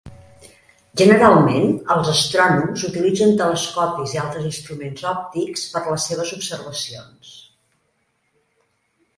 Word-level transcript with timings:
Generalment, 1.01 1.67
els 1.95 2.09
astrònoms 2.13 2.85
utilitzen 2.87 3.35
telescopis 3.41 4.15
i 4.15 4.21
altres 4.23 4.47
instruments 4.53 5.05
òptics 5.13 5.69
per 5.75 5.83
a 5.85 5.95
les 5.97 6.09
seves 6.13 6.33
observacions. 6.39 7.39